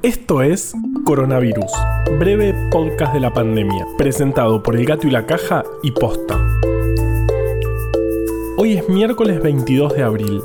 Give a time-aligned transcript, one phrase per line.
[0.00, 1.72] Esto es Coronavirus,
[2.20, 6.38] breve podcast de la pandemia, presentado por El Gato y la Caja y Posta.
[8.56, 10.40] Hoy es miércoles 22 de abril,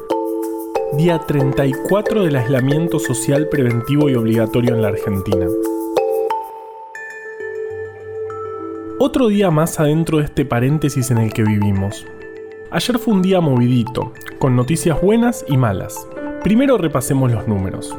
[0.98, 5.46] día 34 del aislamiento social preventivo y obligatorio en la Argentina.
[8.98, 12.08] Otro día más adentro de este paréntesis en el que vivimos.
[12.72, 16.08] Ayer fue un día movidito, con noticias buenas y malas.
[16.44, 17.96] Primero repasemos los números.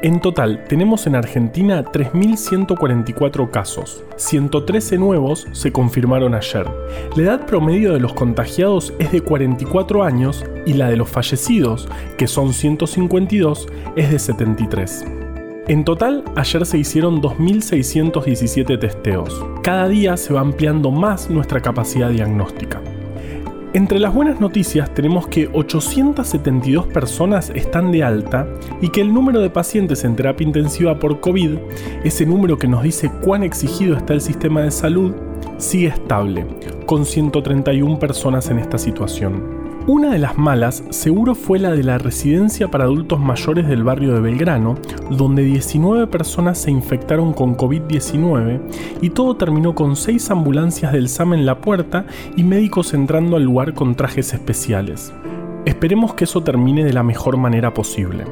[0.00, 4.04] En total, tenemos en Argentina 3.144 casos.
[4.14, 6.66] 113 nuevos se confirmaron ayer.
[7.16, 11.88] La edad promedio de los contagiados es de 44 años y la de los fallecidos,
[12.16, 13.66] que son 152,
[13.96, 15.04] es de 73.
[15.66, 19.44] En total, ayer se hicieron 2.617 testeos.
[19.64, 22.80] Cada día se va ampliando más nuestra capacidad diagnóstica.
[23.74, 28.46] Entre las buenas noticias tenemos que 872 personas están de alta
[28.80, 31.58] y que el número de pacientes en terapia intensiva por COVID,
[32.02, 35.14] ese número que nos dice cuán exigido está el sistema de salud,
[35.58, 36.46] sigue estable,
[36.86, 39.57] con 131 personas en esta situación.
[39.88, 44.12] Una de las malas seguro fue la de la residencia para adultos mayores del barrio
[44.12, 44.74] de Belgrano,
[45.08, 48.60] donde 19 personas se infectaron con COVID-19
[49.00, 52.04] y todo terminó con 6 ambulancias del SAM en la puerta
[52.36, 55.10] y médicos entrando al lugar con trajes especiales.
[55.64, 58.26] Esperemos que eso termine de la mejor manera posible.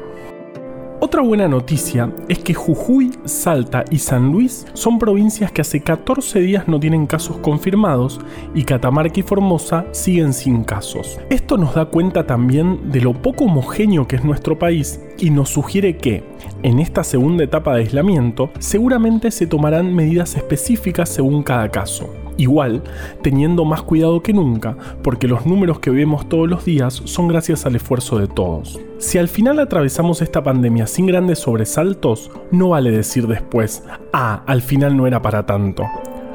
[1.07, 6.41] Otra buena noticia es que Jujuy, Salta y San Luis son provincias que hace 14
[6.41, 8.19] días no tienen casos confirmados
[8.53, 11.17] y Catamarca y Formosa siguen sin casos.
[11.29, 15.47] Esto nos da cuenta también de lo poco homogéneo que es nuestro país y nos
[15.47, 16.25] sugiere que,
[16.61, 22.26] en esta segunda etapa de aislamiento, seguramente se tomarán medidas específicas según cada caso.
[22.37, 22.83] Igual,
[23.21, 27.65] teniendo más cuidado que nunca, porque los números que vemos todos los días son gracias
[27.65, 28.79] al esfuerzo de todos.
[28.99, 34.61] Si al final atravesamos esta pandemia sin grandes sobresaltos, no vale decir después, ah, al
[34.61, 35.83] final no era para tanto.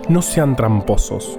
[0.08, 1.38] No sean tramposos.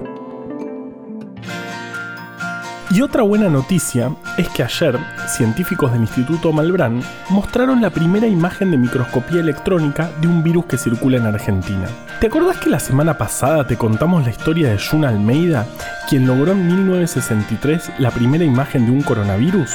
[2.94, 8.70] Y otra buena noticia es que ayer científicos del Instituto Malbrán mostraron la primera imagen
[8.70, 11.88] de microscopía electrónica de un virus que circula en Argentina.
[12.22, 15.66] ¿Te acordás que la semana pasada te contamos la historia de Jun Almeida,
[16.08, 19.72] quien logró en 1963 la primera imagen de un coronavirus?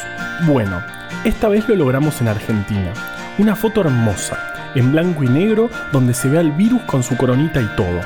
[0.46, 0.80] Bueno,
[1.24, 2.92] esta vez lo logramos en Argentina.
[3.36, 4.38] Una foto hermosa,
[4.76, 8.00] en blanco y negro, donde se ve al virus con su coronita y todo.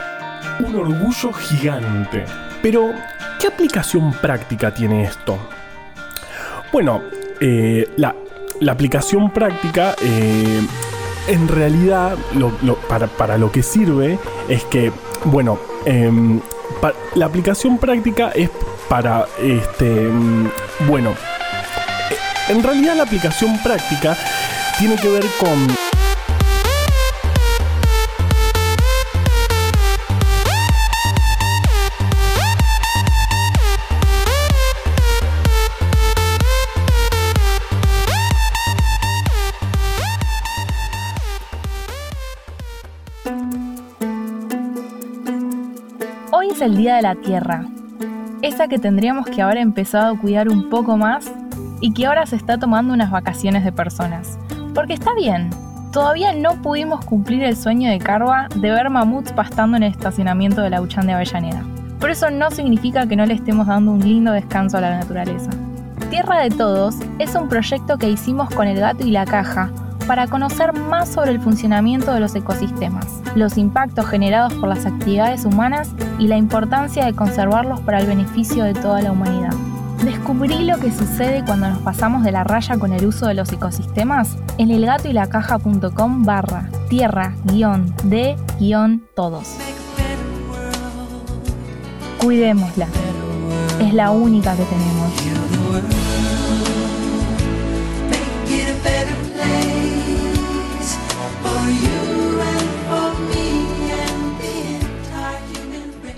[0.61, 2.25] Un orgullo gigante.
[2.63, 2.95] Pero,
[3.43, 5.37] ¿qué aplicación práctica tiene esto?
[6.73, 7.03] Bueno,
[7.41, 8.15] eh, la,
[8.71, 10.61] aplicación práctica eh,
[11.27, 12.17] en realidad
[13.19, 14.17] para, lo que sirve
[14.49, 14.93] es que,
[15.25, 16.41] bueno, em,
[17.17, 18.49] la aplicación práctica es
[18.89, 20.49] para, este, mm,
[20.87, 21.13] bueno,
[22.49, 24.17] en realidad la aplicación práctica
[24.79, 25.92] tiene que ver con
[46.35, 47.67] Hoy es el Día de la Tierra,
[48.41, 51.31] esa que tendríamos que haber empezado a cuidar un poco más
[51.83, 54.39] y que ahora se está tomando unas vacaciones de personas.
[54.75, 55.51] Porque está bien,
[55.93, 60.63] todavía no pudimos cumplir el sueño de Carva de ver mamuts pastando en el estacionamiento
[60.63, 61.65] de la Uchán de Avellaneda.
[62.01, 65.51] Pero eso no significa que no le estemos dando un lindo descanso a la naturaleza.
[66.09, 69.71] Tierra de Todos es un proyecto que hicimos con el gato y la caja
[70.03, 75.45] para conocer más sobre el funcionamiento de los ecosistemas, los impactos generados por las actividades
[75.45, 79.55] humanas y la importancia de conservarlos para el beneficio de toda la humanidad.
[80.05, 83.53] Descubrí lo que sucede cuando nos pasamos de la raya con el uso de los
[83.53, 88.37] ecosistemas en elgatoylacaja.com barra tierra de
[89.15, 89.57] todos.
[92.21, 92.89] Cuidémosla.
[93.81, 95.62] Es la única que tenemos.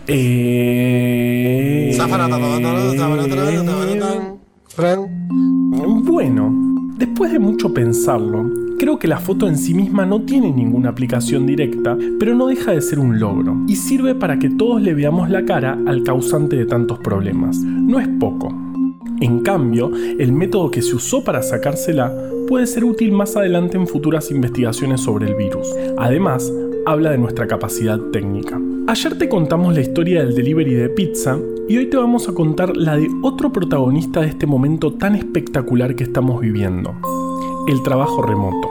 [0.06, 1.91] Eh...
[6.05, 6.53] Bueno,
[6.99, 11.47] después de mucho pensarlo, creo que la foto en sí misma no tiene ninguna aplicación
[11.47, 15.31] directa, pero no deja de ser un logro, y sirve para que todos le veamos
[15.31, 17.59] la cara al causante de tantos problemas.
[17.59, 18.53] No es poco.
[19.21, 22.12] En cambio, el método que se usó para sacársela
[22.49, 25.69] puede ser útil más adelante en futuras investigaciones sobre el virus.
[25.97, 26.53] Además,
[26.85, 28.61] habla de nuestra capacidad técnica.
[28.86, 31.38] Ayer te contamos la historia del delivery de pizza
[31.70, 35.96] y hoy te vamos a contar la de otro protagonista de este momento tan espectacular
[35.96, 36.94] que estamos viviendo,
[37.66, 38.69] el trabajo remoto.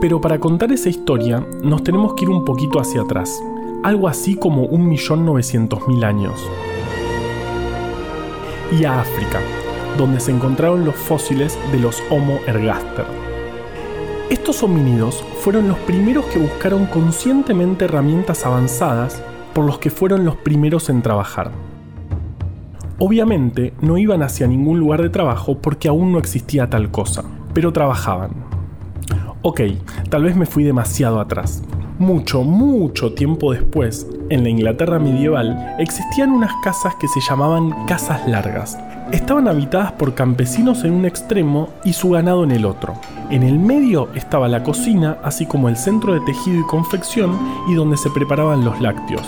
[0.00, 3.40] Pero para contar esa historia nos tenemos que ir un poquito hacia atrás,
[3.84, 6.34] algo así como 1.900.000 años.
[8.76, 9.40] Y a África,
[9.96, 13.06] donde se encontraron los fósiles de los Homo ergaster.
[14.30, 19.22] Estos homínidos fueron los primeros que buscaron conscientemente herramientas avanzadas
[19.54, 21.52] por los que fueron los primeros en trabajar.
[22.98, 27.72] Obviamente no iban hacia ningún lugar de trabajo porque aún no existía tal cosa, pero
[27.72, 28.30] trabajaban.
[29.42, 29.60] Ok,
[30.10, 31.62] tal vez me fui demasiado atrás.
[31.98, 38.26] Mucho, mucho tiempo después, en la Inglaterra medieval, existían unas casas que se llamaban casas
[38.26, 38.78] largas,
[39.12, 42.94] estaban habitadas por campesinos en un extremo y su ganado en el otro.
[43.30, 47.74] En el medio estaba la cocina, así como el centro de tejido y confección y
[47.74, 49.26] donde se preparaban los lácteos.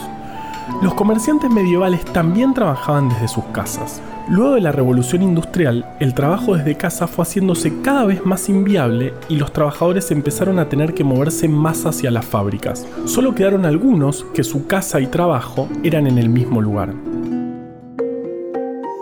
[0.83, 4.03] Los comerciantes medievales también trabajaban desde sus casas.
[4.29, 9.15] Luego de la revolución industrial, el trabajo desde casa fue haciéndose cada vez más inviable
[9.29, 12.85] y los trabajadores empezaron a tener que moverse más hacia las fábricas.
[13.05, 16.93] Solo quedaron algunos que su casa y trabajo eran en el mismo lugar.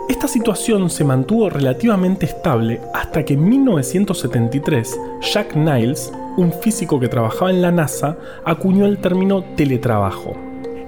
[0.07, 4.99] Esta situación se mantuvo relativamente estable hasta que en 1973
[5.33, 8.15] Jack Niles, un físico que trabajaba en la NASA,
[8.45, 10.44] acuñó el término teletrabajo.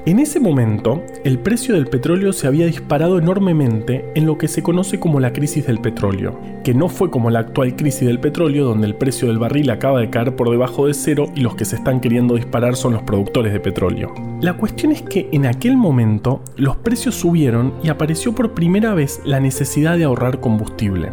[0.08, 4.64] En ese momento, el precio del petróleo se había disparado enormemente en lo que se
[4.64, 8.64] conoce como la crisis del petróleo, que no fue como la actual crisis del petróleo
[8.64, 11.66] donde el precio del barril acaba de caer por debajo de cero y los que
[11.66, 14.14] se están queriendo disparar son los productores de petróleo.
[14.40, 19.20] La cuestión es que en aquel momento los precios subieron y apareció por primera vez
[19.26, 21.12] la necesidad de ahorrar combustible.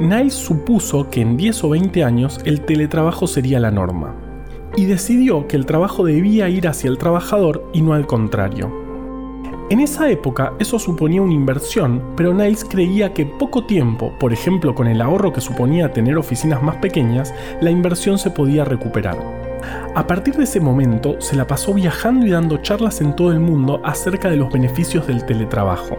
[0.00, 4.33] Niles supuso que en 10 o 20 años el teletrabajo sería la norma
[4.76, 8.84] y decidió que el trabajo debía ir hacia el trabajador y no al contrario.
[9.70, 14.74] En esa época eso suponía una inversión, pero Niles creía que poco tiempo, por ejemplo
[14.74, 19.16] con el ahorro que suponía tener oficinas más pequeñas, la inversión se podía recuperar.
[19.94, 23.40] A partir de ese momento se la pasó viajando y dando charlas en todo el
[23.40, 25.98] mundo acerca de los beneficios del teletrabajo.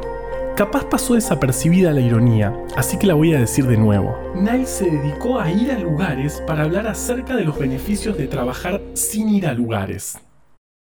[0.55, 4.17] Capaz pasó desapercibida la ironía, así que la voy a decir de nuevo.
[4.35, 8.81] Niles se dedicó a ir a lugares para hablar acerca de los beneficios de trabajar
[8.93, 10.17] sin ir a lugares.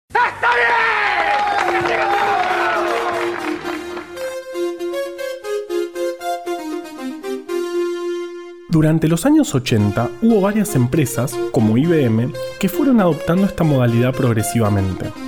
[0.08, 0.76] ¡Está bien!
[8.68, 15.25] Durante los años 80 hubo varias empresas, como IBM, que fueron adoptando esta modalidad progresivamente.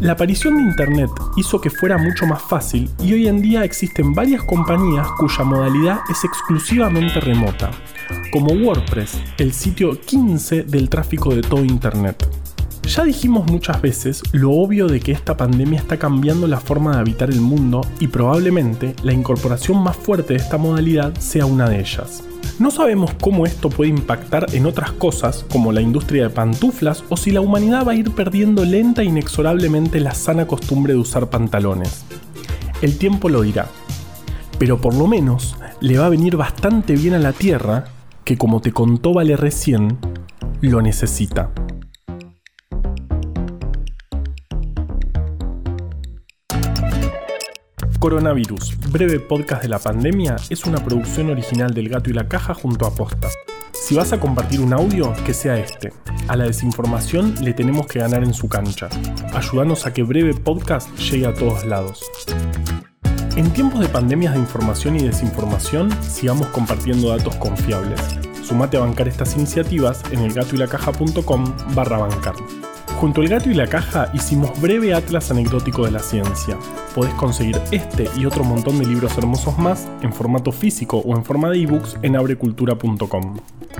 [0.00, 4.14] La aparición de Internet hizo que fuera mucho más fácil y hoy en día existen
[4.14, 7.70] varias compañías cuya modalidad es exclusivamente remota,
[8.32, 12.26] como WordPress, el sitio 15 del tráfico de todo Internet.
[12.84, 17.00] Ya dijimos muchas veces lo obvio de que esta pandemia está cambiando la forma de
[17.00, 21.78] habitar el mundo y probablemente la incorporación más fuerte de esta modalidad sea una de
[21.78, 22.24] ellas.
[22.60, 27.16] No sabemos cómo esto puede impactar en otras cosas, como la industria de pantuflas, o
[27.16, 31.30] si la humanidad va a ir perdiendo lenta e inexorablemente la sana costumbre de usar
[31.30, 32.04] pantalones.
[32.82, 33.68] El tiempo lo dirá.
[34.58, 37.86] Pero por lo menos le va a venir bastante bien a la Tierra,
[38.24, 39.96] que como te contó Vale recién,
[40.60, 41.48] lo necesita.
[48.00, 52.54] Coronavirus, breve podcast de la pandemia, es una producción original del Gato y la Caja
[52.54, 53.28] junto a Posta.
[53.74, 55.92] Si vas a compartir un audio, que sea este.
[56.26, 58.88] A la desinformación le tenemos que ganar en su cancha.
[59.34, 62.02] Ayúdanos a que breve podcast llegue a todos lados.
[63.36, 68.00] En tiempos de pandemias de información y desinformación, sigamos compartiendo datos confiables.
[68.42, 71.44] Sumate a bancar estas iniciativas en elgatoylacaja.com
[71.74, 72.34] barra bancar.
[73.00, 76.58] Junto al gato y la caja hicimos breve atlas anecdótico de la ciencia.
[76.94, 81.24] Podés conseguir este y otro montón de libros hermosos más en formato físico o en
[81.24, 83.38] forma de ebooks en abrecultura.com.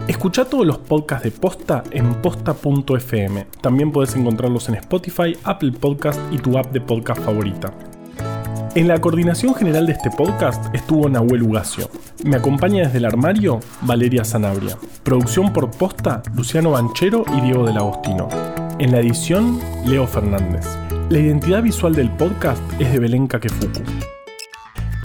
[0.08, 3.46] Escucha todos los podcasts de Posta en posta.fm.
[3.60, 7.74] También podés encontrarlos en Spotify, Apple Podcast y tu app de podcast favorita.
[8.74, 11.90] En la coordinación general de este podcast estuvo Nahuel Ugacio.
[12.24, 14.78] Me acompaña desde el armario Valeria Sanabria.
[15.02, 18.59] Producción por posta Luciano Banchero y Diego del Agostino.
[18.80, 20.66] En la edición, Leo Fernández.
[21.10, 23.82] La identidad visual del podcast es de Belén Kakefuku.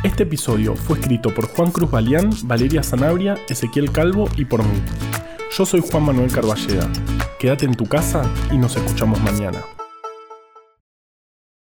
[0.02, 4.80] Este episodio fue escrito por Juan Cruz Balián, Valeria Sanabria, Ezequiel Calvo y por mí.
[5.58, 6.90] Yo soy Juan Manuel Carballeda.
[7.38, 9.60] Quédate en tu casa y nos escuchamos mañana.